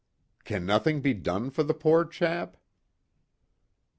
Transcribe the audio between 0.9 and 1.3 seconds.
be